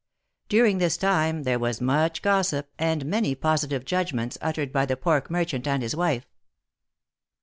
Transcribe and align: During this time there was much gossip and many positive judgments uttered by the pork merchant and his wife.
During 0.49 0.79
this 0.79 0.97
time 0.97 1.43
there 1.43 1.59
was 1.59 1.79
much 1.79 2.23
gossip 2.23 2.71
and 2.79 3.05
many 3.05 3.35
positive 3.35 3.85
judgments 3.85 4.35
uttered 4.41 4.71
by 4.73 4.87
the 4.87 4.97
pork 4.97 5.29
merchant 5.29 5.67
and 5.67 5.83
his 5.83 5.95
wife. 5.95 6.25